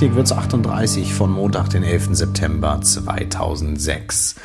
Technikwitz 0.00 0.32
38 0.32 1.12
von 1.12 1.30
Montag, 1.30 1.68
den 1.68 1.82
11. 1.82 2.08
September 2.12 2.80
2006. 2.80 4.36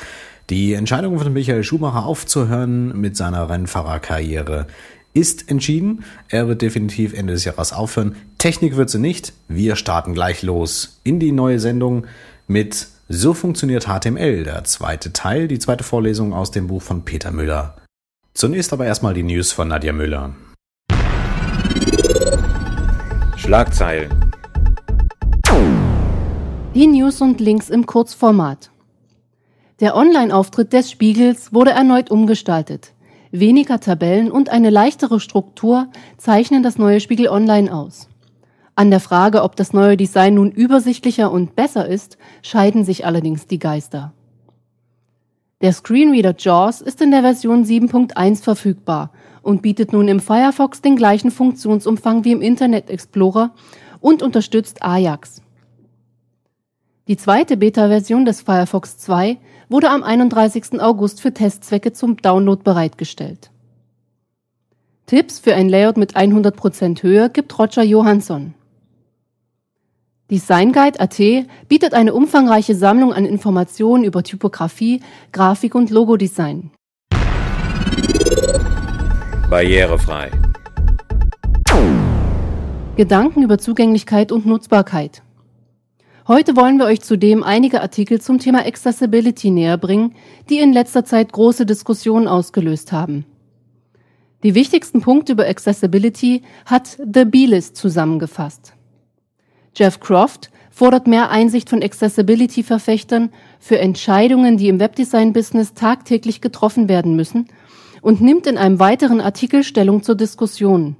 Die 0.50 0.74
Entscheidung 0.74 1.18
von 1.18 1.32
Michael 1.32 1.64
Schumacher 1.64 2.06
aufzuhören 2.06 3.00
mit 3.00 3.16
seiner 3.16 3.50
Rennfahrerkarriere 3.50 4.68
ist 5.14 5.50
entschieden. 5.50 6.04
Er 6.28 6.50
wird 6.50 6.62
definitiv 6.62 7.14
Ende 7.14 7.32
des 7.32 7.46
Jahres 7.46 7.72
aufhören. 7.72 8.18
Technik 8.38 8.76
wird 8.76 8.90
sie 8.90 9.00
nicht. 9.00 9.32
Wir 9.48 9.78
starten 9.78 10.14
gleich 10.14 10.44
los 10.44 11.00
in 11.06 11.22
die 11.22 11.32
neue 11.32 11.62
Sendung 11.62 12.06
mit 12.48 12.88
So 13.08 13.34
funktioniert 13.34 13.88
HTML, 13.88 14.44
der 14.44 14.66
zweite 14.66 15.14
Teil, 15.14 15.48
die 15.48 15.60
zweite 15.60 15.86
Vorlesung 15.86 16.34
aus 16.34 16.52
dem 16.52 16.68
Buch 16.68 16.82
von 16.82 17.06
Peter 17.06 17.32
Müller. 17.32 17.78
Zunächst 18.34 18.74
aber 18.74 18.88
erstmal 18.88 19.14
die 19.14 19.24
News 19.24 19.54
von 19.54 19.70
Nadja 19.70 19.94
Müller. 19.94 20.36
Schlagzeilen. 23.38 24.25
Die 26.76 26.88
News 26.88 27.22
und 27.22 27.40
Links 27.40 27.70
im 27.70 27.86
Kurzformat. 27.86 28.70
Der 29.80 29.96
Online-Auftritt 29.96 30.74
des 30.74 30.92
Spiegels 30.92 31.54
wurde 31.54 31.72
erneut 31.72 32.12
umgestaltet. 32.12 32.92
Weniger 33.32 33.80
Tabellen 33.80 34.30
und 34.30 34.50
eine 34.50 34.72
leichtere 34.72 35.22
Struktur 35.22 35.88
zeichnen 36.18 36.64
das 36.64 36.78
neue 36.78 37.00
Spiegel 37.00 37.30
Online 37.30 37.74
aus. 37.74 38.10
An 38.76 38.90
der 38.90 39.00
Frage, 39.00 39.44
ob 39.44 39.56
das 39.56 39.72
neue 39.72 39.96
Design 39.96 40.34
nun 40.34 40.52
übersichtlicher 40.52 41.32
und 41.32 41.56
besser 41.56 41.88
ist, 41.88 42.18
scheiden 42.42 42.84
sich 42.84 43.06
allerdings 43.06 43.48
die 43.48 43.60
Geister. 43.60 44.12
Der 45.62 45.72
Screenreader 45.72 46.36
JAWS 46.38 46.82
ist 46.82 47.02
in 47.02 47.12
der 47.12 47.22
Version 47.22 47.64
7.1 47.64 48.44
verfügbar 48.44 49.12
und 49.42 49.62
bietet 49.62 49.94
nun 49.94 50.10
im 50.10 50.20
Firefox 50.20 50.82
den 50.82 50.98
gleichen 50.98 51.32
Funktionsumfang 51.32 52.26
wie 52.26 52.34
im 52.34 52.42
Internet 52.42 52.90
Explorer 52.90 53.52
und 54.02 54.22
unterstützt 54.22 54.84
Ajax. 54.84 55.42
Die 57.08 57.18
zweite 57.18 57.56
Beta-Version 57.56 58.26
des 58.26 58.42
Firefox 58.42 58.98
2 58.98 59.38
wurde 59.70 59.92
am 59.92 60.02
31. 60.02 60.82
August 60.82 61.22
für 61.22 61.32
Testzwecke 61.32 61.94
zum 61.94 62.18
Download 62.18 62.64
bereitgestellt. 62.64 63.52
Tipps 65.06 65.38
für 65.38 65.54
ein 65.54 65.70
Layout 65.70 65.98
mit 65.98 66.16
100% 66.16 67.04
Höhe 67.04 67.30
gibt 67.30 67.60
Roger 67.60 67.84
Johansson. 67.84 68.56
DesignGuide.at 70.32 71.20
bietet 71.68 71.94
eine 71.94 72.12
umfangreiche 72.16 72.74
Sammlung 72.74 73.14
an 73.14 73.26
Informationen 73.26 74.04
über 74.04 74.24
Typografie, 74.24 75.02
Grafik 75.32 75.76
und 75.76 75.92
Logodesign. 75.92 76.72
Barrierefrei. 79.52 80.32
Gedanken 82.96 83.44
über 83.44 83.60
Zugänglichkeit 83.60 84.32
und 84.32 84.48
Nutzbarkeit. 84.48 85.22
Heute 86.28 86.56
wollen 86.56 86.78
wir 86.78 86.86
euch 86.86 87.02
zudem 87.02 87.44
einige 87.44 87.82
Artikel 87.82 88.20
zum 88.20 88.40
Thema 88.40 88.66
Accessibility 88.66 89.52
näher 89.52 89.78
bringen, 89.78 90.16
die 90.50 90.58
in 90.58 90.74
letzter 90.74 91.06
Zeit 91.06 91.32
große 91.32 91.68
Diskussionen 91.68 92.28
ausgelöst 92.28 92.92
haben. 92.92 93.26
Die 94.42 94.56
wichtigsten 94.56 95.02
Punkte 95.02 95.34
über 95.34 95.48
Accessibility 95.48 96.42
hat 96.66 96.98
The 96.98 97.26
B-List 97.26 97.76
zusammengefasst. 97.76 98.74
Jeff 99.76 100.00
Croft 100.00 100.50
fordert 100.72 101.06
mehr 101.06 101.30
Einsicht 101.30 101.70
von 101.70 101.84
Accessibility-Verfechtern 101.84 103.30
für 103.60 103.78
Entscheidungen, 103.78 104.58
die 104.58 104.70
im 104.70 104.80
Webdesign-Business 104.80 105.76
tagtäglich 105.76 106.42
getroffen 106.42 106.90
werden 106.90 107.16
müssen 107.16 107.50
und 108.02 108.20
nimmt 108.20 108.48
in 108.48 108.58
einem 108.58 108.80
weiteren 108.80 109.22
Artikel 109.22 109.64
Stellung 109.64 110.02
zur 110.02 110.16
Diskussion. 110.16 110.96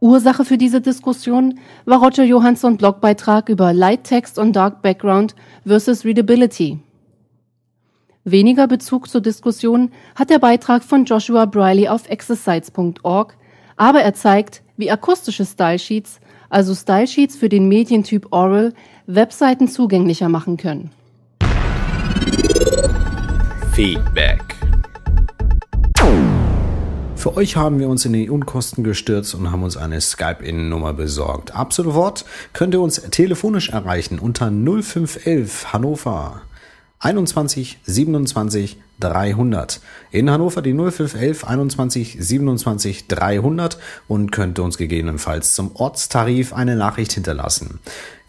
Ursache 0.00 0.46
für 0.46 0.56
diese 0.56 0.80
Diskussion 0.80 1.58
war 1.84 2.02
Roger 2.02 2.24
Johansson 2.24 2.78
Blogbeitrag 2.78 3.50
über 3.50 3.74
Light 3.74 4.04
Text 4.04 4.38
on 4.38 4.52
Dark 4.52 4.80
Background 4.80 5.34
versus 5.66 6.06
Readability. 6.06 6.78
Weniger 8.24 8.66
Bezug 8.66 9.08
zur 9.08 9.20
Diskussion 9.20 9.90
hat 10.14 10.30
der 10.30 10.38
Beitrag 10.38 10.84
von 10.84 11.04
Joshua 11.04 11.44
Briley 11.44 11.88
auf 11.88 12.08
exercise.org, 12.08 13.36
aber 13.76 14.00
er 14.00 14.14
zeigt, 14.14 14.62
wie 14.78 14.90
akustische 14.90 15.44
Stylesheets, 15.44 16.20
also 16.48 16.74
Stylesheets 16.74 17.36
für 17.36 17.50
den 17.50 17.68
Medientyp 17.68 18.26
Oral, 18.30 18.72
Webseiten 19.06 19.68
zugänglicher 19.68 20.30
machen 20.30 20.56
können. 20.56 20.90
Feedback. 23.72 24.59
Für 27.20 27.36
euch 27.36 27.54
haben 27.54 27.78
wir 27.78 27.90
uns 27.90 28.06
in 28.06 28.14
die 28.14 28.30
Unkosten 28.30 28.82
gestürzt 28.82 29.34
und 29.34 29.52
haben 29.52 29.62
uns 29.62 29.76
eine 29.76 30.00
Skype-In-Nummer 30.00 30.94
besorgt. 30.94 31.54
Ab 31.54 31.74
sofort 31.74 32.24
könnt 32.54 32.72
ihr 32.72 32.80
uns 32.80 33.02
telefonisch 33.10 33.68
erreichen 33.68 34.18
unter 34.18 34.50
0511 34.50 35.70
Hannover 35.70 36.40
21 37.00 37.78
27 37.84 38.78
300. 39.00 39.80
In 40.12 40.30
Hannover 40.30 40.62
die 40.62 40.74
0511 40.74 41.44
21 41.44 42.16
27 42.20 43.08
300 43.08 43.78
und 44.08 44.30
könnt 44.30 44.58
uns 44.58 44.78
gegebenenfalls 44.78 45.54
zum 45.54 45.74
Ortstarif 45.74 46.52
eine 46.52 46.76
Nachricht 46.76 47.12
hinterlassen. 47.12 47.80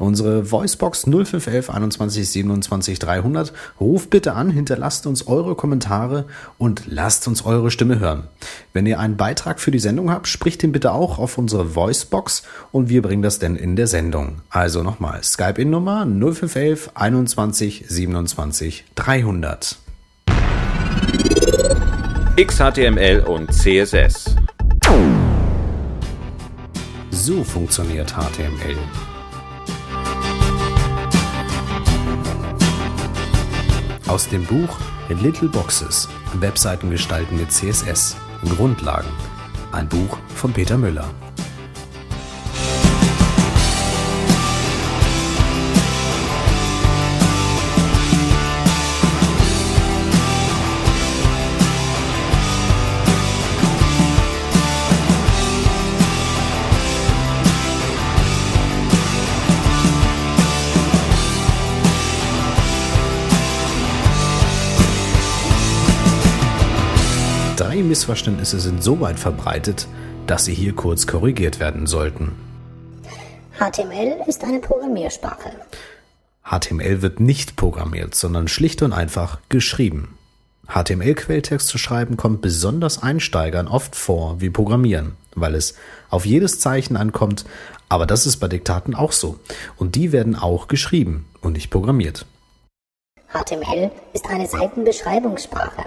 Unsere 0.01 0.51
Voicebox 0.51 1.03
0511 1.03 1.69
21 1.69 2.29
27 2.29 2.99
300. 2.99 3.53
Ruft 3.79 4.09
bitte 4.09 4.33
an, 4.33 4.49
hinterlasst 4.49 5.05
uns 5.05 5.27
eure 5.27 5.53
Kommentare 5.53 6.25
und 6.57 6.83
lasst 6.87 7.27
uns 7.27 7.45
eure 7.45 7.69
Stimme 7.69 7.99
hören. 7.99 8.23
Wenn 8.73 8.87
ihr 8.87 8.99
einen 8.99 9.17
Beitrag 9.17 9.59
für 9.59 9.69
die 9.69 9.77
Sendung 9.77 10.09
habt, 10.09 10.27
spricht 10.27 10.63
ihn 10.63 10.71
bitte 10.71 10.91
auch 10.91 11.19
auf 11.19 11.37
unsere 11.37 11.75
Voicebox 11.75 12.41
und 12.71 12.89
wir 12.89 13.03
bringen 13.03 13.21
das 13.21 13.37
dann 13.37 13.55
in 13.55 13.75
der 13.75 13.85
Sendung. 13.87 14.41
Also 14.49 14.81
nochmal, 14.81 15.23
Skype-In-Nummer 15.23 16.05
0511 16.05 16.91
21 16.95 17.85
27 17.87 18.85
300. 18.95 19.77
XHTML 22.37 23.25
und 23.27 23.53
CSS. 23.53 24.37
So 27.09 27.43
funktioniert 27.43 28.09
HTML. 28.13 28.77
Aus 34.07 34.29
dem 34.29 34.45
Buch 34.45 34.79
Little 35.09 35.49
Boxes 35.49 36.07
Webseiten 36.35 36.89
gestalten 36.89 37.35
mit 37.35 37.51
CSS 37.51 38.15
Grundlagen. 38.55 39.09
Ein 39.73 39.89
Buch 39.89 40.17
von 40.33 40.53
Peter 40.53 40.77
Müller. 40.77 41.09
Drei 67.81 67.87
Missverständnisse 67.87 68.59
sind 68.59 68.83
so 68.83 69.01
weit 69.01 69.17
verbreitet, 69.17 69.87
dass 70.27 70.45
sie 70.45 70.53
hier 70.53 70.75
kurz 70.75 71.07
korrigiert 71.07 71.59
werden 71.59 71.87
sollten. 71.87 72.33
HTML 73.57 74.21
ist 74.27 74.43
eine 74.43 74.59
Programmiersprache. 74.59 75.49
HTML 76.43 77.01
wird 77.01 77.19
nicht 77.19 77.55
programmiert, 77.55 78.13
sondern 78.13 78.47
schlicht 78.47 78.83
und 78.83 78.93
einfach 78.93 79.39
geschrieben. 79.49 80.15
HTML-Quelltext 80.67 81.67
zu 81.67 81.79
schreiben 81.79 82.17
kommt 82.17 82.41
besonders 82.41 83.01
Einsteigern 83.01 83.67
oft 83.67 83.95
vor 83.95 84.39
wie 84.39 84.51
Programmieren, 84.51 85.17
weil 85.33 85.55
es 85.55 85.73
auf 86.11 86.27
jedes 86.27 86.59
Zeichen 86.59 86.95
ankommt, 86.95 87.45
aber 87.89 88.05
das 88.05 88.27
ist 88.27 88.37
bei 88.37 88.47
Diktaten 88.47 88.93
auch 88.93 89.11
so. 89.11 89.39
Und 89.75 89.95
die 89.95 90.11
werden 90.11 90.35
auch 90.35 90.67
geschrieben 90.67 91.25
und 91.41 91.53
nicht 91.53 91.71
programmiert. 91.71 92.27
HTML 93.33 93.89
ist 94.13 94.27
eine 94.27 94.45
Seitenbeschreibungssprache. 94.45 95.85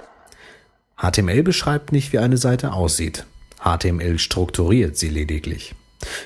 HTML 0.96 1.43
beschreibt 1.43 1.93
nicht, 1.93 2.12
wie 2.12 2.19
eine 2.19 2.37
Seite 2.37 2.73
aussieht. 2.73 3.26
HTML 3.58 4.19
strukturiert 4.19 4.96
sie 4.96 5.08
lediglich. 5.08 5.75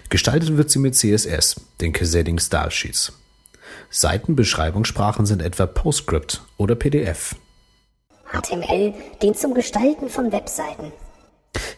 Gestaltet 0.09 0.57
wird 0.57 0.71
sie 0.71 0.79
mit 0.79 0.95
CSS, 0.95 1.61
den 1.81 1.93
Cassetting 1.93 2.39
Style 2.39 2.71
Sheets. 2.71 3.13
Seitenbeschreibungssprachen 3.91 5.25
sind 5.27 5.43
etwa 5.43 5.67
PostScript 5.67 6.43
oder 6.57 6.75
PDF. 6.75 7.37
HTML 8.31 8.93
dient 9.23 9.39
zum 9.39 9.55
Gestalten 9.55 10.09
von 10.09 10.33
Webseiten. 10.33 10.93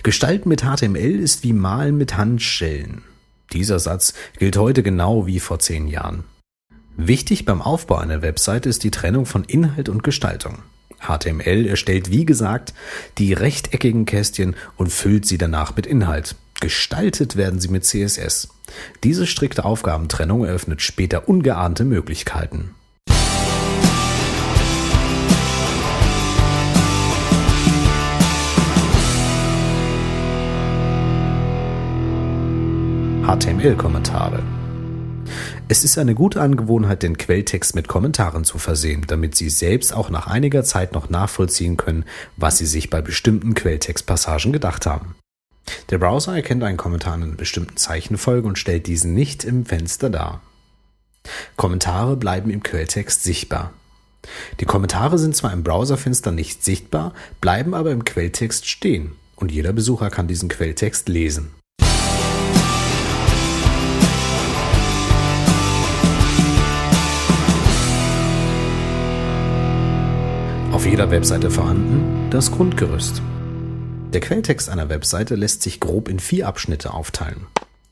Gestalten 0.03 0.49
mit 0.49 0.63
HTML 0.63 1.21
ist 1.21 1.45
wie 1.45 1.53
Malen 1.53 1.97
mit 1.97 2.17
Handschellen. 2.17 3.05
Dieser 3.53 3.79
Satz 3.79 4.15
gilt 4.39 4.57
heute 4.57 4.83
genau 4.83 5.27
wie 5.27 5.41
vor 5.41 5.59
zehn 5.59 5.89
Jahren. 5.89 6.25
Wichtig 6.97 7.45
beim 7.45 7.63
Aufbau 7.63 7.97
einer 7.97 8.23
Webseite 8.23 8.69
ist 8.69 8.83
die 8.83 8.91
Trennung 8.91 9.27
von 9.27 9.45
Inhalt 9.45 9.89
und 9.89 10.03
Gestaltung. 10.03 10.63
HTML 11.01 11.67
erstellt 11.67 12.11
wie 12.11 12.25
gesagt 12.25 12.75
die 13.19 13.33
rechteckigen 13.33 14.05
Kästchen 14.05 14.57
und 14.77 14.93
füllt 14.93 15.27
sie 15.27 15.39
danach 15.39 15.77
mit 15.77 15.87
Inhalt. 15.87 16.37
Gestaltet 16.61 17.37
werden 17.37 17.59
sie 17.59 17.69
mit 17.69 17.85
CSS. 17.85 18.49
Diese 19.03 19.27
strikte 19.27 19.65
Aufgabentrennung 19.65 20.45
eröffnet 20.45 20.83
später 20.83 21.29
ungeahnte 21.29 21.85
Möglichkeiten. 21.85 22.75
HTML-Kommentare. 33.27 34.60
Es 35.73 35.85
ist 35.85 35.99
eine 35.99 36.17
gute 36.17 36.41
Angewohnheit, 36.41 37.05
den 37.05 37.17
Quelltext 37.17 37.77
mit 37.77 37.87
Kommentaren 37.87 38.43
zu 38.43 38.59
versehen, 38.59 39.05
damit 39.07 39.37
Sie 39.37 39.49
selbst 39.49 39.95
auch 39.95 40.11
nach 40.11 40.27
einiger 40.27 40.65
Zeit 40.65 40.95
noch 40.95 41.11
nachvollziehen 41.11 41.77
können, 41.77 42.07
was 42.37 42.59
Sie 42.59 42.67
sich 42.67 42.91
bei 42.91 43.01
bestimmten 43.01 43.55
Quelltextpassagen 43.55 44.53
gedacht 44.53 44.85
haben. 44.85 45.15
Der 45.91 45.99
Browser 45.99 46.35
erkennt 46.35 46.65
einen 46.65 46.77
Kommentar 46.77 47.15
in 47.15 47.23
einer 47.23 47.37
bestimmten 47.37 47.77
Zeichenfolge 47.77 48.49
und 48.49 48.59
stellt 48.59 48.89
diesen 48.89 49.15
nicht 49.15 49.45
im 49.45 49.65
Fenster 49.65 50.11
dar. 50.11 50.43
Kommentare 51.55 52.17
bleiben 52.17 52.51
im 52.51 52.65
Quelltext 52.65 53.23
sichtbar. 53.23 53.73
Die 54.59 54.65
Kommentare 54.65 55.21
sind 55.21 55.37
zwar 55.37 55.53
im 55.53 55.63
Browserfenster 55.63 56.33
nicht 56.33 56.65
sichtbar, 56.65 57.15
bleiben 57.41 57.75
aber 57.75 57.93
im 57.93 58.05
Quelltext 58.05 58.67
stehen 58.67 59.13
und 59.37 59.53
jeder 59.53 59.73
Besucher 59.73 60.11
kann 60.11 60.27
diesen 60.27 60.49
Quelltext 60.49 61.09
lesen. 61.09 61.53
Jeder 70.91 71.13
Webseite 71.13 71.53
vorhanden 71.53 72.29
das 72.31 72.51
Grundgerüst. 72.51 73.23
Der 74.13 74.21
Quelltext 74.21 74.69
einer 74.69 74.89
Webseite 74.89 75.37
lässt 75.37 75.63
sich 75.63 75.79
grob 75.79 76.09
in 76.09 76.19
vier 76.19 76.49
Abschnitte 76.49 76.93
aufteilen. 76.93 77.47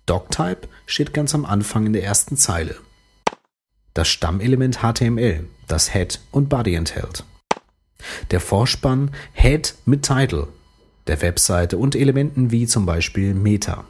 Doctype 0.07 0.67
steht 0.85 1.15
ganz 1.15 1.33
am 1.33 1.45
Anfang 1.45 1.87
in 1.87 1.93
der 1.93 2.03
ersten 2.03 2.37
Zeile. 2.37 2.75
Das 3.95 4.09
Stammelement 4.09 4.81
HTML, 4.81 5.45
das 5.69 5.93
Head 5.93 6.19
und 6.33 6.49
Body 6.49 6.75
enthält. 6.75 7.23
Der 8.33 8.41
Vorspann 8.41 9.13
Head 9.33 9.77
mit 9.85 10.03
Title 10.03 10.49
der 11.07 11.23
Webseite 11.23 11.79
und 11.79 11.95
Elementen 11.95 12.51
wie 12.51 12.67
zum 12.67 12.85
Beispiel 12.85 13.33
Meta. 13.33 13.85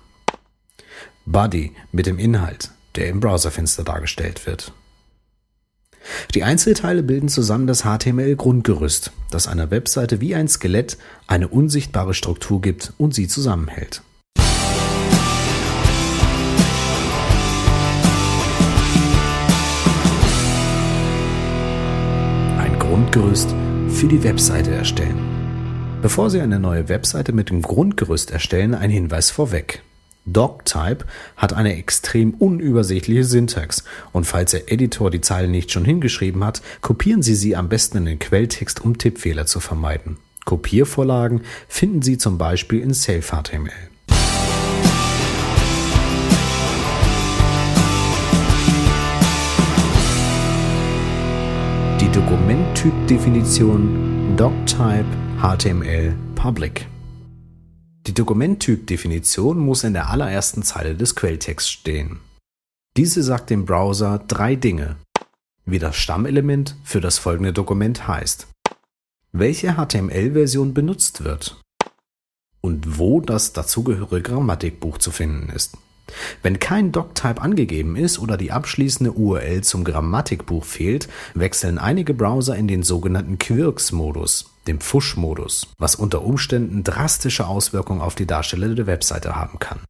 Body 1.24 1.72
mit 1.92 2.04
dem 2.04 2.18
Inhalt, 2.18 2.72
der 2.94 3.08
im 3.08 3.20
Browserfenster 3.20 3.84
dargestellt 3.84 4.46
wird. 4.46 4.74
Die 6.34 6.42
Einzelteile 6.42 7.02
bilden 7.02 7.28
zusammen 7.28 7.66
das 7.66 7.82
HTML-Grundgerüst, 7.82 9.12
das 9.30 9.48
einer 9.48 9.70
Webseite 9.70 10.20
wie 10.20 10.34
ein 10.34 10.48
Skelett 10.48 10.98
eine 11.26 11.48
unsichtbare 11.48 12.14
Struktur 12.14 12.60
gibt 12.60 12.92
und 12.98 13.14
sie 13.14 13.28
zusammenhält. 13.28 14.02
Ein 22.58 22.78
Grundgerüst 22.78 23.54
für 23.88 24.06
die 24.06 24.22
Webseite 24.22 24.70
erstellen. 24.72 25.18
Bevor 26.00 26.30
Sie 26.30 26.40
eine 26.40 26.60
neue 26.60 26.88
Webseite 26.88 27.32
mit 27.32 27.50
dem 27.50 27.60
Grundgerüst 27.60 28.30
erstellen, 28.30 28.74
ein 28.74 28.90
Hinweis 28.90 29.32
vorweg. 29.32 29.82
Doctype 30.32 31.04
hat 31.36 31.52
eine 31.52 31.76
extrem 31.76 32.32
unübersichtliche 32.34 33.24
Syntax 33.24 33.84
und 34.12 34.24
falls 34.24 34.52
der 34.52 34.72
Editor 34.72 35.10
die 35.10 35.20
Zeile 35.20 35.48
nicht 35.48 35.72
schon 35.72 35.84
hingeschrieben 35.84 36.44
hat, 36.44 36.62
kopieren 36.80 37.22
Sie 37.22 37.34
sie 37.34 37.56
am 37.56 37.68
besten 37.68 37.98
in 37.98 38.06
den 38.06 38.18
Quelltext, 38.18 38.82
um 38.84 38.98
Tippfehler 38.98 39.46
zu 39.46 39.60
vermeiden. 39.60 40.16
Kopiervorlagen 40.44 41.42
finden 41.68 42.02
Sie 42.02 42.18
zum 42.18 42.38
Beispiel 42.38 42.80
in 42.80 42.94
Self-HTML. 42.94 43.70
Die 52.00 52.08
Dokumenttypdefinition 52.12 54.36
Doctype 54.36 55.06
HTML 55.42 56.14
Public. 56.34 56.86
Die 58.08 58.14
Dokumenttypdefinition 58.14 59.58
muss 59.58 59.84
in 59.84 59.92
der 59.92 60.08
allerersten 60.08 60.62
Zeile 60.62 60.94
des 60.94 61.14
Quelltexts 61.14 61.68
stehen. 61.68 62.20
Diese 62.96 63.22
sagt 63.22 63.50
dem 63.50 63.66
Browser 63.66 64.24
drei 64.26 64.56
Dinge. 64.56 64.96
Wie 65.66 65.78
das 65.78 65.96
Stammelement 65.96 66.74
für 66.84 67.02
das 67.02 67.18
folgende 67.18 67.52
Dokument 67.52 68.08
heißt. 68.08 68.46
Welche 69.32 69.74
HTML-Version 69.74 70.72
benutzt 70.72 71.22
wird. 71.22 71.60
Und 72.62 72.98
wo 72.98 73.20
das 73.20 73.52
dazugehörige 73.52 74.22
Grammatikbuch 74.22 74.96
zu 74.96 75.10
finden 75.10 75.50
ist. 75.50 75.76
Wenn 76.42 76.58
kein 76.58 76.92
Doctype 76.92 77.42
angegeben 77.42 77.94
ist 77.94 78.18
oder 78.18 78.38
die 78.38 78.52
abschließende 78.52 79.12
URL 79.12 79.62
zum 79.62 79.84
Grammatikbuch 79.84 80.64
fehlt, 80.64 81.10
wechseln 81.34 81.76
einige 81.76 82.14
Browser 82.14 82.56
in 82.56 82.68
den 82.68 82.82
sogenannten 82.82 83.36
Quirks-Modus 83.36 84.46
dem 84.68 84.80
Pfusch-Modus, 84.80 85.68
was 85.78 85.96
unter 85.96 86.22
Umständen 86.22 86.84
drastische 86.84 87.46
Auswirkungen 87.46 88.00
auf 88.00 88.14
die 88.14 88.26
Darsteller 88.26 88.68
der 88.68 88.86
Webseite 88.86 89.34
haben 89.34 89.58
kann. 89.58 89.80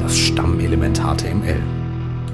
Das 0.00 0.16
Stammelement 0.16 1.00
HTML. 1.00 1.62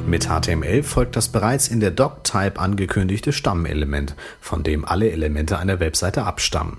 Mit 0.07 0.29
HTML 0.29 0.83
folgt 0.83 1.17
das 1.17 1.29
bereits 1.29 1.69
in 1.69 1.81
der 1.81 1.91
Doctype 1.91 2.59
angekündigte 2.59 3.33
Stammelement, 3.33 4.15
von 4.41 4.63
dem 4.63 4.85
alle 4.85 5.11
Elemente 5.11 5.59
einer 5.59 5.81
Webseite 5.81 6.25
abstammen. 6.25 6.79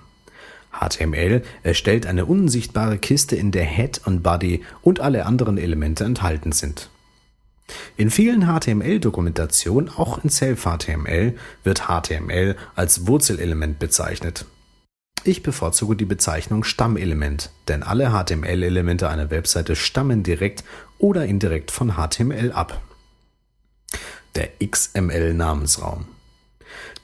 HTML 0.80 1.42
erstellt 1.64 2.06
eine 2.06 2.26
unsichtbare 2.26 2.98
Kiste, 2.98 3.36
in 3.36 3.52
der 3.52 3.66
Head 3.66 4.02
und 4.06 4.24
Body 4.24 4.64
und 4.82 5.00
alle 5.00 5.26
anderen 5.26 5.58
Elemente 5.58 6.04
enthalten 6.04 6.52
sind. 6.52 6.90
In 7.98 8.12
vielen 8.12 8.46
HTML-Dokumentationen, 8.46 9.90
auch 9.90 10.24
in 10.24 10.30
Self-HTML, 10.30 11.36
wird 11.64 11.88
HTML 11.88 12.56
als 12.76 13.08
Wurzelelement 13.08 13.80
bezeichnet. 13.80 14.46
Ich 15.24 15.42
bevorzuge 15.42 15.96
die 15.96 16.06
Bezeichnung 16.06 16.64
Stammelement, 16.64 17.50
denn 17.68 17.82
alle 17.82 18.12
HTML-Elemente 18.12 19.10
einer 19.10 19.32
Webseite 19.32 19.76
stammen 19.76 20.22
direkt 20.22 20.64
oder 21.00 21.26
indirekt 21.26 21.72
von 21.72 21.94
HTML 21.94 22.52
ab. 22.52 22.82
Der 24.36 24.50
XML-Namensraum. 24.64 26.06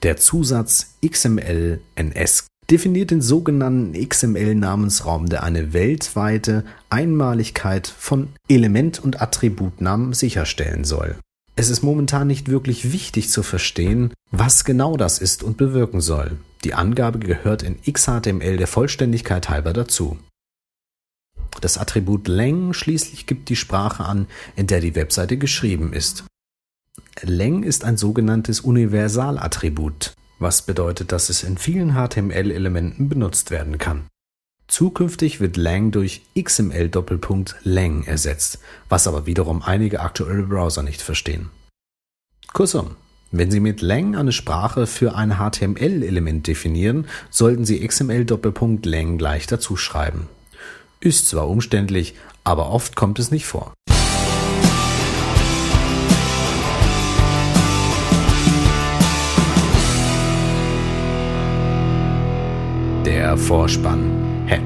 Der 0.04 0.16
Zusatz 0.18 0.94
XML-NS 1.04 2.46
definiert 2.72 3.10
den 3.10 3.20
sogenannten 3.20 3.92
XML-Namensraum, 3.92 5.28
der 5.28 5.42
eine 5.42 5.74
weltweite 5.74 6.64
Einmaligkeit 6.88 7.86
von 7.86 8.30
Element- 8.48 8.98
und 8.98 9.20
Attributnamen 9.20 10.14
sicherstellen 10.14 10.84
soll. 10.84 11.16
Es 11.54 11.68
ist 11.68 11.82
momentan 11.82 12.26
nicht 12.28 12.48
wirklich 12.48 12.90
wichtig 12.90 13.28
zu 13.28 13.42
verstehen, 13.42 14.14
was 14.30 14.64
genau 14.64 14.96
das 14.96 15.18
ist 15.18 15.42
und 15.42 15.58
bewirken 15.58 16.00
soll. 16.00 16.38
Die 16.64 16.72
Angabe 16.72 17.18
gehört 17.18 17.62
in 17.62 17.76
XHTML 17.82 18.56
der 18.56 18.66
Vollständigkeit 18.66 19.50
halber 19.50 19.74
dazu. 19.74 20.18
Das 21.60 21.76
Attribut 21.76 22.26
Lang 22.26 22.72
schließlich 22.72 23.26
gibt 23.26 23.50
die 23.50 23.56
Sprache 23.56 24.02
an, 24.02 24.26
in 24.56 24.66
der 24.66 24.80
die 24.80 24.94
Webseite 24.94 25.36
geschrieben 25.36 25.92
ist. 25.92 26.24
Lang 27.20 27.64
ist 27.64 27.84
ein 27.84 27.98
sogenanntes 27.98 28.60
Universalattribut 28.60 30.14
was 30.42 30.62
bedeutet, 30.62 31.12
dass 31.12 31.28
es 31.28 31.42
in 31.42 31.56
vielen 31.56 31.94
HTML-Elementen 31.94 33.08
benutzt 33.08 33.50
werden 33.50 33.78
kann. 33.78 34.06
Zukünftig 34.68 35.40
wird 35.40 35.56
Lang 35.56 35.90
durch 35.90 36.22
XML-Lang 36.38 38.04
ersetzt, 38.04 38.58
was 38.88 39.06
aber 39.06 39.26
wiederum 39.26 39.62
einige 39.62 40.00
aktuelle 40.00 40.44
Browser 40.44 40.82
nicht 40.82 41.02
verstehen. 41.02 41.50
Kurzum, 42.52 42.96
wenn 43.30 43.50
Sie 43.50 43.60
mit 43.60 43.80
Lang 43.80 44.14
eine 44.14 44.32
Sprache 44.32 44.86
für 44.86 45.14
ein 45.14 45.38
HTML-Element 45.38 46.46
definieren, 46.46 47.06
sollten 47.30 47.64
Sie 47.64 47.86
XML-Lang 47.86 49.18
gleich 49.18 49.46
dazu 49.46 49.76
schreiben. 49.76 50.28
Ist 51.00 51.28
zwar 51.28 51.48
umständlich, 51.48 52.14
aber 52.44 52.70
oft 52.70 52.94
kommt 52.96 53.18
es 53.18 53.30
nicht 53.30 53.46
vor. 53.46 53.74
Der 63.32 63.38
Vorspann 63.38 64.44
Head. 64.46 64.60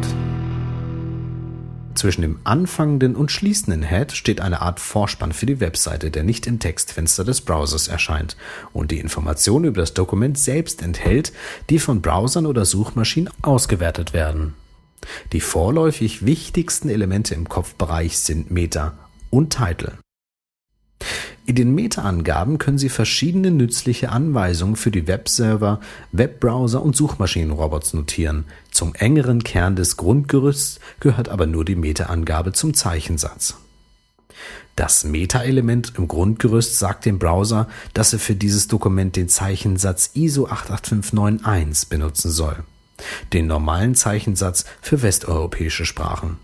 Zwischen 1.95 2.23
dem 2.23 2.41
anfangenden 2.43 3.15
und 3.15 3.31
schließenden 3.31 3.85
Head 3.85 4.11
steht 4.11 4.41
eine 4.41 4.61
Art 4.61 4.81
Vorspann 4.81 5.31
für 5.31 5.47
die 5.47 5.61
Webseite, 5.61 6.11
der 6.11 6.25
nicht 6.25 6.49
im 6.49 6.59
Textfenster 6.59 7.23
des 7.23 7.43
Browsers 7.43 7.87
erscheint 7.87 8.37
und 8.73 8.91
die 8.91 8.99
Informationen 8.99 9.67
über 9.67 9.83
das 9.83 9.95
Dokument 9.95 10.37
selbst 10.37 10.83
enthält, 10.83 11.33
die 11.71 11.79
von 11.79 12.03
Browsern 12.03 12.45
oder 12.45 12.65
Suchmaschinen 12.65 13.33
ausgewertet 13.41 14.13
werden. 14.13 14.55
Die 15.31 15.41
vorläufig 15.41 16.27
wichtigsten 16.27 16.89
Elemente 16.89 17.37
im 17.37 17.49
Kopfbereich 17.49 18.19
sind 18.19 18.51
Meta 18.51 18.99
und 19.31 19.57
Title. 19.57 19.93
In 21.47 21.55
den 21.55 21.77
Meta-Angaben 21.77 22.59
können 22.59 22.77
Sie 22.77 22.89
verschiedene 22.89 23.53
nützliche 23.53 24.11
Anweisungen 24.11 24.75
für 24.75 24.91
die 24.91 25.07
Webserver, 25.07 25.81
Webbrowser 26.11 26.83
und 26.83 26.97
Suchmaschinenrobots 26.97 27.95
notieren. 27.95 28.47
Zum 28.73 28.97
engeren 28.97 29.45
Kern 29.45 29.77
des 29.77 29.97
Grundgerüsts 29.97 30.81
gehört 30.99 31.29
aber 31.29 31.47
nur 31.47 31.65
die 31.65 31.77
Meta-Angabe 31.77 32.53
zum 32.53 32.75
Zeichensatz. 32.75 33.55
Das 34.75 35.05
Meta-Element 35.05 35.93
im 35.97 36.09
Grundgerüst 36.09 36.81
sagt 36.81 37.07
dem 37.07 37.21
Browser, 37.21 37.69
dass 37.95 38.13
er 38.13 38.19
für 38.19 38.35
dieses 38.35 38.67
Dokument 38.67 39.15
den 39.15 39.29
Zeichensatz 39.29 40.11
ISO 40.15 40.49
88591 40.49 41.89
benutzen 41.89 42.33
soll. 42.33 42.57
Den 43.33 43.47
normalen 43.47 43.95
Zeichensatz 43.95 44.65
für 44.83 45.01
westeuropäische 45.01 45.87
Sprachen. 45.87 46.39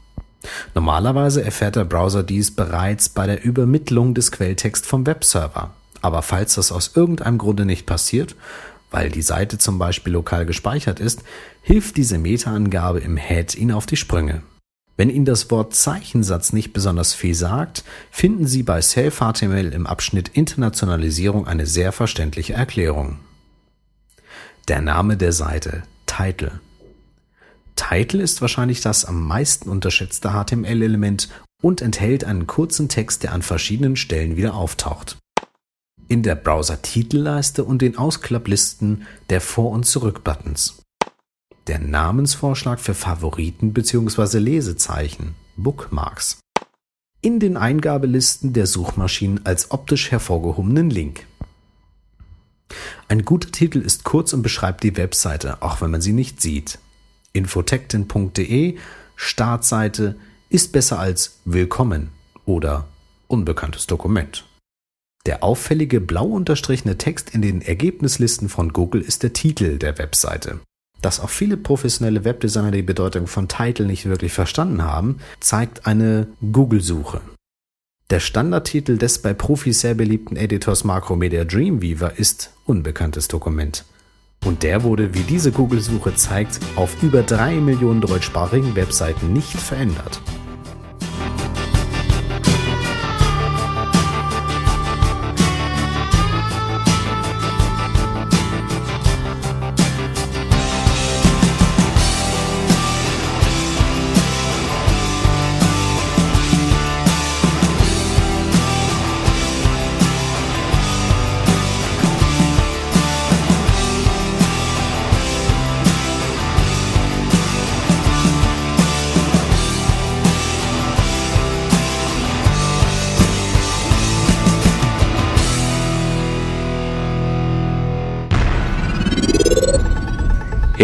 Normalerweise 0.75 1.45
erfährt 1.45 1.77
der 1.77 1.85
Browser 1.85 2.23
dies 2.23 2.51
bereits 2.51 3.09
bei 3.09 3.27
der 3.27 3.45
Übermittlung 3.45 4.15
des 4.15 4.33
Quelltext 4.33 4.87
vom 4.87 5.07
Webserver. 5.07 5.71
Aber 6.01 6.23
falls 6.23 6.55
das 6.55 6.73
aus 6.73 6.93
irgendeinem 6.95 7.39
Grunde 7.39 7.65
nicht 7.65 7.87
passiert, 7.87 8.35
weil 8.91 9.09
die 9.09 9.23
Seite 9.23 9.59
zum 9.59 9.79
Beispiel 9.79 10.13
lokal 10.13 10.47
gespeichert 10.47 11.01
ist, 11.01 11.23
hilft 11.63 11.97
diese 11.97 12.19
Meta-Angabe 12.19 13.01
im 13.01 13.17
Head 13.17 13.55
Ihnen 13.55 13.73
auf 13.73 13.87
die 13.87 13.97
Sprünge. 13.97 14.43
Wenn 14.97 15.09
Ihnen 15.09 15.25
das 15.25 15.51
Wort 15.51 15.75
Zeichensatz 15.75 16.53
nicht 16.53 16.73
besonders 16.73 17.15
viel 17.15 17.35
sagt, 17.35 17.83
finden 18.11 18.47
Sie 18.47 18.63
bei 18.63 18.83
Self-HTML 18.83 19.73
im 19.73 19.87
Abschnitt 19.87 20.29
Internationalisierung 20.29 21.47
eine 21.47 21.67
sehr 21.67 21.93
verständliche 21.93 22.53
Erklärung. 22.53 23.19
Der 24.69 24.81
Name 24.81 25.17
der 25.17 25.33
Seite, 25.33 25.83
Title. 26.07 26.61
Title 27.77 28.23
ist 28.23 28.41
wahrscheinlich 28.41 28.81
das 28.81 29.05
am 29.05 29.27
meisten 29.27 29.69
unterschätzte 29.69 30.31
HTML-Element 30.31 31.29
und 31.63 31.81
enthält 31.81 32.25
einen 32.25 32.47
kurzen 32.47 32.89
Text, 32.89 33.23
der 33.23 33.33
an 33.33 33.43
verschiedenen 33.43 33.97
Stellen 33.97 34.37
wieder 34.37 34.55
auftaucht. 34.55 35.19
In 36.09 36.23
der 36.23 36.35
Browser-Titelleiste 36.35 37.65
und 37.65 37.81
den 37.81 37.97
Ausklapplisten 37.97 39.07
der 39.31 39.41
Vor- 39.41 39.71
und 39.71 39.87
Zurück-Buttons. 39.87 40.83
Der 41.69 41.79
Namensvorschlag 41.79 42.81
für 42.81 42.95
Favoriten 42.95 43.73
bzw. 43.73 44.39
Lesezeichen, 44.39 45.37
Bookmarks. 45.57 46.41
In 47.21 47.39
den 47.39 47.57
Eingabelisten 47.57 48.53
der 48.53 48.67
Suchmaschinen 48.67 49.47
als 49.47 49.71
optisch 49.71 50.11
hervorgehobenen 50.11 50.91
Link. 50.91 51.27
Ein 53.07 53.25
guter 53.25 53.53
Titel 53.53 53.79
ist 53.79 54.03
kurz 54.03 54.33
und 54.33 54.43
beschreibt 54.43 54.83
die 54.83 54.97
Webseite, 54.97 55.63
auch 55.63 55.81
wenn 55.81 55.91
man 55.91 56.01
sie 56.01 56.13
nicht 56.13 56.41
sieht. 56.41 56.79
Infotectin.de 57.33 58.77
Startseite 59.17 60.17
ist 60.49 60.73
besser 60.73 60.99
als 60.99 61.39
Willkommen 61.45 62.11
oder 62.45 62.89
unbekanntes 63.29 63.87
Dokument. 63.87 64.45
Der 65.25 65.43
auffällige 65.43 66.01
blau 66.01 66.27
unterstrichene 66.27 66.99
Text 66.99 67.31
in 67.31 67.43
den 67.43 67.63
Ergebnislisten 67.63 68.49
von 68.49 68.73
Google 68.73 69.01
ist 69.01 69.23
der 69.23 69.33
Titel 69.33 69.79
der 69.79 69.99
Webseite. 69.99 70.61
Dass 71.01 71.21
auch 71.21 71.31
viele 71.31 71.57
professionelle 71.57 72.25
Webdesigner 72.25 72.71
die 72.71 72.83
Bedeutung 72.83 73.27
von 73.27 73.49
Title 73.49 73.87
nicht 73.87 74.07
wirklich 74.07 74.33
verstanden 74.33 74.83
haben, 74.83 75.19
zeigt 75.41 75.87
eine 75.87 76.29
Google-Suche. 76.41 77.21
Der 78.11 78.21
Standardtitel 78.21 78.99
des 78.99 79.23
bei 79.23 79.33
Profis 79.33 79.81
sehr 79.81 79.95
beliebten 79.95 80.37
Editors 80.37 80.85
Macromedia 80.85 81.45
Dreamweaver 81.45 82.19
ist 82.19 82.53
unbekanntes 82.67 83.29
Dokument. 83.29 83.85
Und 84.45 84.63
der 84.63 84.83
wurde, 84.83 85.15
wie 85.15 85.23
diese 85.23 85.53
Google-Suche 85.53 86.15
zeigt, 86.15 86.61
auf 86.77 87.03
über 87.03 87.23
drei 87.23 87.55
Millionen 87.55 88.01
deutschsprachigen 88.01 88.75
Webseiten 88.75 89.33
nicht 89.33 89.53
verändert. 89.53 90.21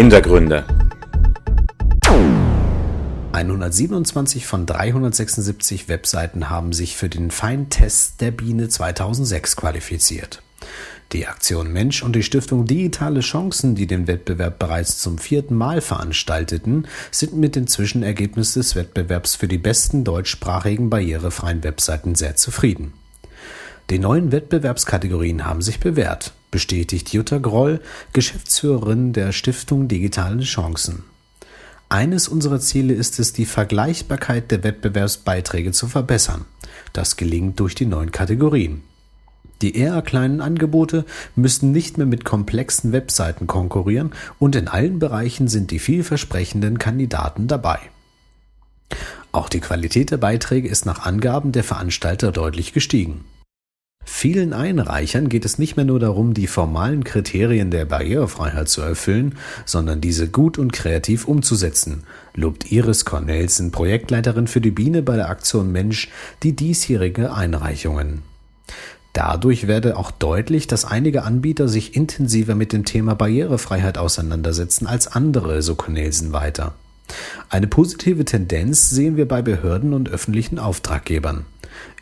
Hintergründe. 0.09 0.65
127 3.31 4.47
von 4.47 4.65
376 4.65 5.87
Webseiten 5.87 6.49
haben 6.49 6.73
sich 6.73 6.97
für 6.97 7.09
den 7.09 7.29
Feintest 7.29 8.19
der 8.19 8.31
Biene 8.31 8.69
2006 8.69 9.55
qualifiziert. 9.55 10.41
Die 11.11 11.27
Aktion 11.27 11.71
Mensch 11.71 12.01
und 12.01 12.15
die 12.15 12.23
Stiftung 12.23 12.65
Digitale 12.65 13.19
Chancen, 13.19 13.75
die 13.75 13.85
den 13.85 14.07
Wettbewerb 14.07 14.57
bereits 14.57 14.97
zum 14.97 15.19
vierten 15.19 15.53
Mal 15.53 15.79
veranstalteten, 15.79 16.87
sind 17.11 17.35
mit 17.35 17.55
dem 17.55 17.67
Zwischenergebnis 17.67 18.55
des 18.55 18.75
Wettbewerbs 18.75 19.35
für 19.35 19.47
die 19.47 19.59
besten 19.59 20.05
deutschsprachigen 20.05 20.89
barrierefreien 20.89 21.63
Webseiten 21.63 22.15
sehr 22.15 22.35
zufrieden. 22.35 22.93
Die 23.91 23.99
neuen 23.99 24.31
Wettbewerbskategorien 24.31 25.45
haben 25.45 25.61
sich 25.61 25.79
bewährt 25.79 26.33
bestätigt 26.51 27.13
Jutta 27.13 27.37
Groll, 27.37 27.81
Geschäftsführerin 28.13 29.13
der 29.13 29.31
Stiftung 29.31 29.87
Digitale 29.87 30.43
Chancen. 30.43 31.03
Eines 31.89 32.27
unserer 32.27 32.59
Ziele 32.59 32.93
ist 32.93 33.19
es, 33.19 33.33
die 33.33 33.45
Vergleichbarkeit 33.45 34.51
der 34.51 34.63
Wettbewerbsbeiträge 34.63 35.71
zu 35.71 35.87
verbessern. 35.87 36.45
Das 36.93 37.17
gelingt 37.17 37.59
durch 37.59 37.73
die 37.73 37.87
neuen 37.87 38.11
Kategorien. 38.11 38.83
Die 39.61 39.75
eher 39.75 40.01
kleinen 40.01 40.39
Angebote 40.39 41.03
müssen 41.35 41.71
nicht 41.71 41.97
mehr 41.97 42.07
mit 42.07 42.23
komplexen 42.23 42.91
Webseiten 42.93 43.47
konkurrieren 43.47 44.11
und 44.37 44.55
in 44.55 44.67
allen 44.67 44.99
Bereichen 44.99 45.47
sind 45.47 45.71
die 45.71 45.79
vielversprechenden 45.79 46.77
Kandidaten 46.77 47.47
dabei. 47.47 47.79
Auch 49.31 49.49
die 49.49 49.59
Qualität 49.59 50.11
der 50.11 50.17
Beiträge 50.17 50.67
ist 50.69 50.85
nach 50.85 51.05
Angaben 51.05 51.51
der 51.51 51.63
Veranstalter 51.63 52.31
deutlich 52.31 52.73
gestiegen. 52.73 53.25
Vielen 54.11 54.53
Einreichern 54.53 55.29
geht 55.29 55.45
es 55.45 55.59
nicht 55.59 55.77
mehr 55.77 55.85
nur 55.85 55.99
darum, 55.99 56.33
die 56.33 56.47
formalen 56.47 57.05
Kriterien 57.05 57.71
der 57.71 57.85
Barrierefreiheit 57.85 58.67
zu 58.67 58.81
erfüllen, 58.81 59.35
sondern 59.65 60.01
diese 60.01 60.27
gut 60.27 60.57
und 60.57 60.73
kreativ 60.73 61.25
umzusetzen, 61.25 62.03
lobt 62.33 62.69
Iris 62.69 63.05
Cornelsen, 63.05 63.71
Projektleiterin 63.71 64.47
für 64.47 64.59
die 64.61 64.71
Biene 64.71 65.03
bei 65.03 65.15
der 65.15 65.29
Aktion 65.29 65.71
Mensch, 65.71 66.09
die 66.43 66.53
diesjährige 66.53 67.33
Einreichungen. 67.33 68.23
Dadurch 69.13 69.67
werde 69.67 69.95
auch 69.95 70.11
deutlich, 70.11 70.67
dass 70.67 70.85
einige 70.85 71.23
Anbieter 71.23 71.69
sich 71.69 71.95
intensiver 71.95 72.55
mit 72.55 72.73
dem 72.73 72.83
Thema 72.85 73.13
Barrierefreiheit 73.13 73.97
auseinandersetzen 73.97 74.87
als 74.87 75.07
andere, 75.07 75.61
so 75.61 75.75
Cornelsen 75.75 76.33
weiter. 76.33 76.73
Eine 77.47 77.67
positive 77.67 78.25
Tendenz 78.25 78.89
sehen 78.89 79.15
wir 79.17 79.27
bei 79.27 79.43
Behörden 79.43 79.93
und 79.93 80.09
öffentlichen 80.09 80.59
Auftraggebern. 80.59 81.45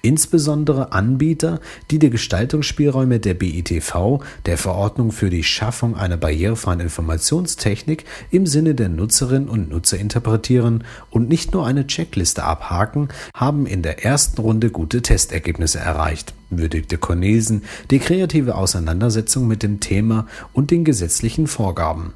Insbesondere 0.08 0.94
Anbieter, 0.94 1.60
die 1.92 2.00
die 2.00 2.10
Gestaltungsspielräume 2.10 3.20
der 3.20 3.34
BITV, 3.34 4.24
der 4.46 4.58
Verordnung 4.58 5.12
für 5.12 5.30
die 5.30 5.44
Schaffung 5.44 5.98
einer 5.98 6.16
barrierefreien 6.16 6.80
Informationstechnik 6.80 8.06
im 8.32 8.48
Sinne 8.48 8.74
der 8.74 8.88
Nutzerinnen 8.88 9.50
und 9.50 9.70
Nutzer 9.70 9.98
interpretieren 9.98 10.86
und 11.10 11.28
nicht 11.28 11.52
nur 11.52 11.68
eine 11.68 11.88
Checkliste 11.88 12.46
abhaken, 12.46 13.10
haben 13.36 13.66
in 13.66 13.82
der 13.82 14.06
ersten 14.06 14.40
Runde 14.40 14.70
gute 14.70 15.02
Testergebnisse 15.02 15.80
erreicht, 15.80 16.34
würdigte 16.50 16.98
Cornelsen 16.98 17.64
die 17.92 18.00
kreative 18.00 18.56
Auseinandersetzung 18.56 19.46
mit 19.46 19.62
dem 19.62 19.82
Thema 19.82 20.26
und 20.54 20.72
den 20.72 20.86
gesetzlichen 20.86 21.48
Vorgaben. 21.48 22.14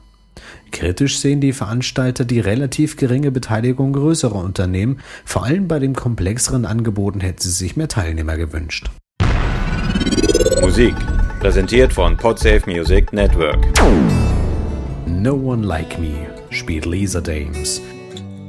Kritisch 0.71 1.19
sehen 1.19 1.41
die 1.41 1.53
Veranstalter 1.53 2.25
die 2.25 2.39
relativ 2.39 2.95
geringe 2.95 3.31
Beteiligung 3.31 3.93
größerer 3.93 4.35
Unternehmen, 4.43 4.99
vor 5.25 5.43
allem 5.43 5.67
bei 5.67 5.79
den 5.79 5.93
komplexeren 5.93 6.65
Angeboten 6.65 7.19
hätten 7.19 7.41
sie 7.41 7.51
sich 7.51 7.75
mehr 7.75 7.87
Teilnehmer 7.87 8.37
gewünscht. 8.37 8.89
Musik, 10.61 10.95
präsentiert 11.39 11.93
von 11.93 12.17
Podsafe 12.17 12.63
Music 12.65 13.11
Network. 13.13 13.59
No 15.05 15.33
One 15.33 15.65
Like 15.65 15.99
Me 15.99 16.27
spielt 16.49 16.85
Lisa 16.85 17.21
Dames. 17.21 17.81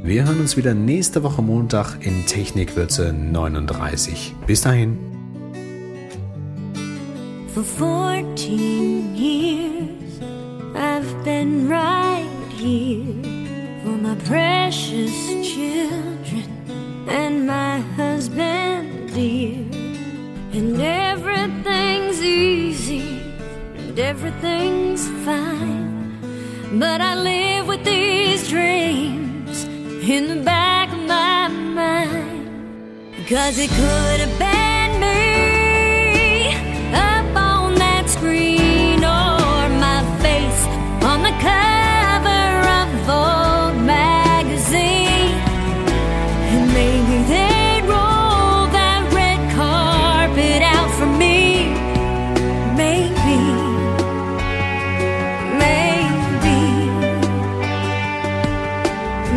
Wir 0.04 0.24
hören 0.24 0.40
uns 0.40 0.56
wieder 0.56 0.74
nächste 0.74 1.22
Woche 1.22 1.42
Montag 1.42 2.04
in 2.04 2.26
Technikwürze 2.26 3.12
39. 3.12 4.34
Bis 4.46 4.60
dahin. 4.62 4.98
For 7.54 7.62
14 7.62 9.14
years 9.14 10.01
I've 10.82 11.24
been 11.24 11.68
right 11.68 12.28
here 12.50 13.04
for 13.82 13.96
my 14.06 14.16
precious 14.24 15.14
children 15.48 17.06
and 17.08 17.46
my 17.46 17.78
husband 17.94 19.14
dear. 19.14 19.64
And 20.58 20.82
everything's 20.82 22.20
easy 22.20 23.20
and 23.76 23.96
everything's 23.96 25.06
fine. 25.24 26.18
But 26.80 27.00
I 27.00 27.14
live 27.14 27.68
with 27.68 27.84
these 27.84 28.48
dreams 28.48 29.62
in 29.62 30.26
the 30.26 30.42
back 30.42 30.92
of 30.92 30.98
my 31.06 31.46
mind. 31.46 33.28
Cause 33.28 33.56
it 33.56 33.70
could 33.70 34.20
have 34.26 34.38
been. 34.40 34.61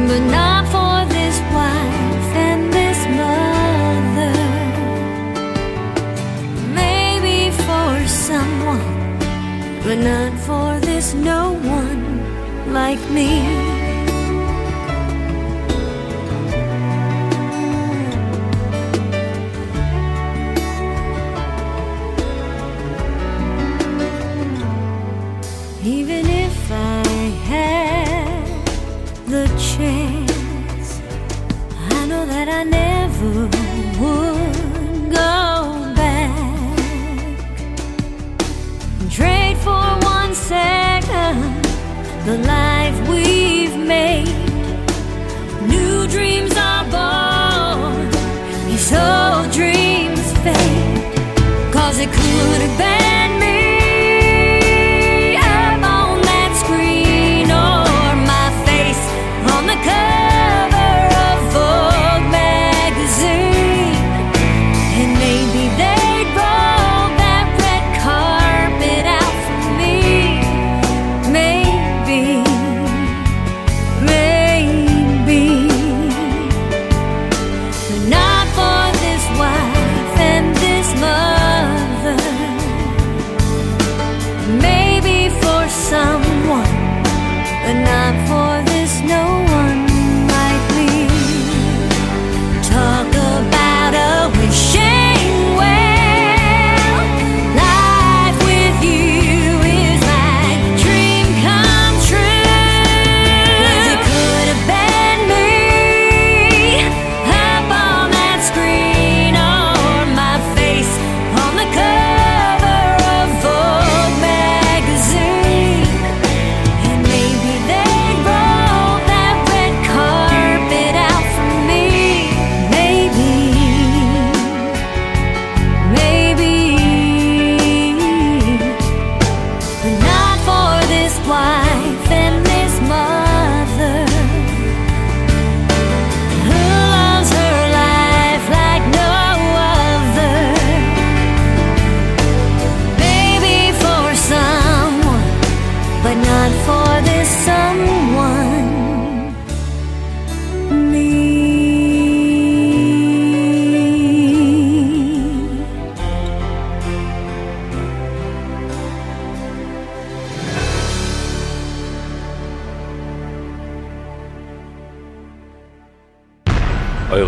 but 0.08 0.24
not 0.38 0.64
for 0.74 0.96
this 1.14 1.40
wife 1.54 2.32
and 2.48 2.62
this 2.74 3.00
mother. 3.20 4.36
Maybe 6.82 7.52
for 7.66 8.08
someone, 8.08 9.20
but 9.84 9.98
not 10.12 10.34
for 10.48 10.80
this 10.80 11.14
no 11.14 11.54
one 11.54 12.74
like 12.74 13.02
me. 13.10 13.75
never 33.26 33.48
would 34.00 35.12
go 35.12 35.94
back. 35.96 36.38
Trade 39.10 39.58
for 39.58 39.86
one 40.06 40.34
second 40.34 41.64
the 42.26 42.38
life 42.46 42.98
we've 43.10 43.78
made. 43.78 44.28
New 45.68 46.08
dreams 46.08 46.56
are 46.58 46.86
born, 46.96 48.10
these 48.68 48.92
old 48.94 49.52
dreams 49.52 50.26
fade. 50.44 51.74
Cause 51.74 52.00
it 52.00 52.10
could 52.10 52.62
have 52.62 52.78
been. 52.78 53.15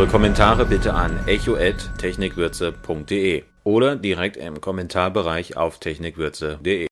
Kommentare 0.07 0.65
bitte 0.65 0.93
an 0.93 1.19
echo@technikwürze.de 1.27 3.43
oder 3.65 3.97
direkt 3.97 4.37
im 4.37 4.61
Kommentarbereich 4.61 5.57
auf 5.57 5.79
technikwürze.de 5.79 6.85